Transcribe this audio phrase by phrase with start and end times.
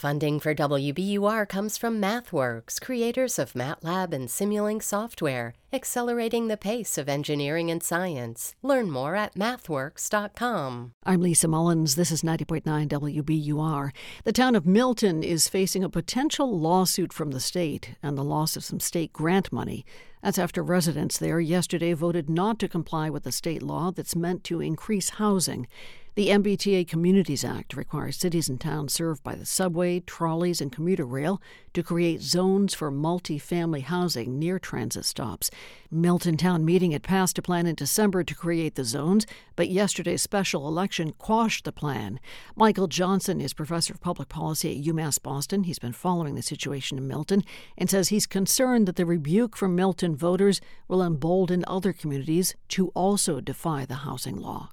[0.00, 6.96] Funding for WBUR comes from MathWorks, creators of MATLAB and Simulink software, accelerating the pace
[6.96, 8.54] of engineering and science.
[8.62, 10.94] Learn more at mathworks.com.
[11.04, 11.96] I'm Lisa Mullins.
[11.96, 13.90] This is 90.9 WBUR.
[14.24, 18.56] The town of Milton is facing a potential lawsuit from the state and the loss
[18.56, 19.84] of some state grant money.
[20.22, 24.44] That's after residents there yesterday voted not to comply with a state law that's meant
[24.44, 25.66] to increase housing.
[26.16, 31.04] The MBTA Communities Act requires cities and towns served by the subway, trolleys, and commuter
[31.04, 31.40] rail
[31.72, 35.52] to create zones for multi-family housing near transit stops.
[35.88, 40.20] Milton Town meeting had passed a plan in December to create the zones, but yesterday's
[40.20, 42.18] special election quashed the plan.
[42.56, 45.62] Michael Johnson is professor of public policy at UMass Boston.
[45.62, 47.44] He's been following the situation in Milton
[47.78, 52.88] and says he's concerned that the rebuke from Milton voters will embolden other communities to
[52.88, 54.70] also defy the housing law.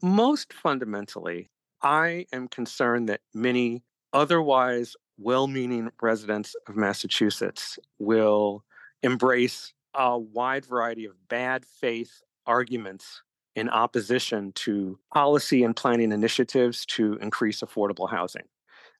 [0.00, 1.50] Most fundamentally,
[1.82, 8.64] I am concerned that many otherwise well meaning residents of Massachusetts will
[9.02, 13.22] embrace a wide variety of bad faith arguments
[13.56, 18.44] in opposition to policy and planning initiatives to increase affordable housing.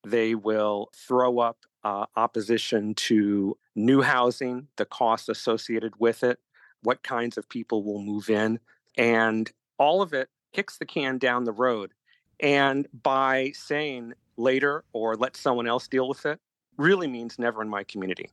[0.04, 6.41] They will throw up uh, opposition to new housing, the costs associated with it,
[6.82, 8.58] what kinds of people will move in,
[8.96, 11.92] and all of it kicks the can down the road.
[12.41, 16.41] And by saying later or let someone else deal with it,
[16.77, 18.30] really means never in my community.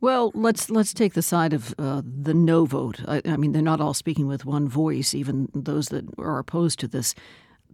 [0.00, 3.00] Well, let's let's take the side of uh, the no vote.
[3.08, 5.14] I, I, mean, they're not all speaking with one voice.
[5.14, 7.14] Even those that are opposed to this,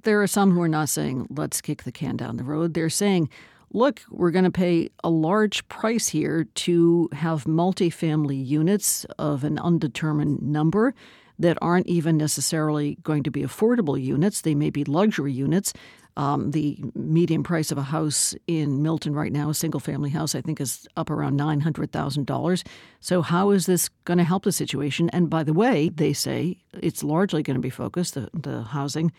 [0.03, 2.75] there are some who are not saying let's kick the can down the road.
[2.75, 3.29] They're saying,
[3.73, 9.59] look, we're going to pay a large price here to have multifamily units of an
[9.59, 10.95] undetermined number
[11.39, 14.41] that aren't even necessarily going to be affordable units.
[14.41, 15.73] They may be luxury units.
[16.17, 20.35] Um, the median price of a house in Milton right now, a single family house,
[20.35, 22.67] I think is up around $900,000.
[23.01, 25.09] So, how is this going to help the situation?
[25.11, 29.11] And by the way, they say it's largely going to be focused, the, the housing,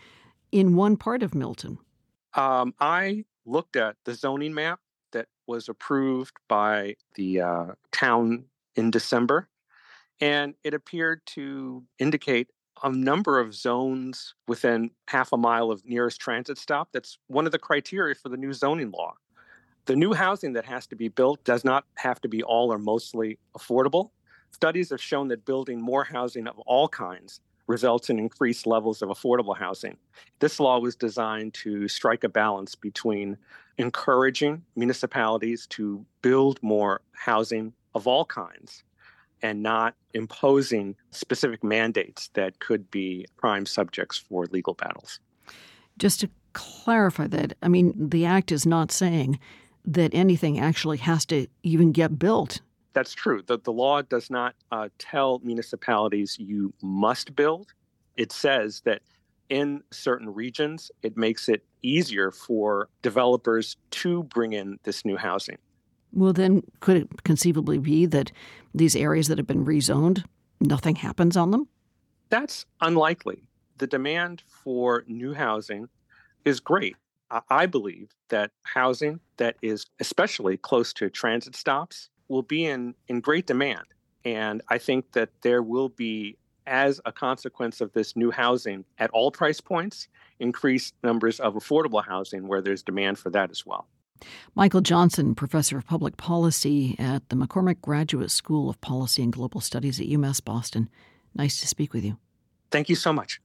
[0.52, 1.78] in one part of Milton.
[2.34, 4.78] Um, I looked at the zoning map
[5.12, 8.44] that was approved by the uh, town
[8.76, 9.48] in December
[10.20, 12.48] and it appeared to indicate
[12.82, 16.88] a number of zones within half a mile of nearest transit stop.
[16.92, 19.14] That's one of the criteria for the new zoning law.
[19.86, 22.78] The new housing that has to be built does not have to be all or
[22.78, 24.10] mostly affordable.
[24.50, 29.08] Studies have shown that building more housing of all kinds results in increased levels of
[29.08, 29.96] affordable housing.
[30.38, 33.36] This law was designed to strike a balance between
[33.78, 38.84] encouraging municipalities to build more housing of all kinds
[39.44, 45.20] and not imposing specific mandates that could be prime subjects for legal battles.
[45.98, 49.38] Just to clarify that, I mean, the act is not saying
[49.84, 52.62] that anything actually has to even get built.
[52.94, 53.42] That's true.
[53.46, 57.74] The, the law does not uh, tell municipalities you must build.
[58.16, 59.02] It says that
[59.50, 65.58] in certain regions, it makes it easier for developers to bring in this new housing.
[66.14, 68.30] Well, then, could it conceivably be that
[68.72, 70.24] these areas that have been rezoned,
[70.60, 71.68] nothing happens on them?
[72.30, 73.42] That's unlikely.
[73.78, 75.88] The demand for new housing
[76.44, 76.96] is great.
[77.50, 83.20] I believe that housing that is especially close to transit stops will be in, in
[83.20, 83.86] great demand.
[84.24, 86.36] And I think that there will be,
[86.66, 90.08] as a consequence of this new housing at all price points,
[90.38, 93.88] increased numbers of affordable housing where there's demand for that as well.
[94.54, 99.60] Michael Johnson, professor of public policy at the McCormack Graduate School of Policy and Global
[99.60, 100.88] Studies at UMass Boston.
[101.34, 102.18] Nice to speak with you.
[102.70, 103.40] Thank you so much.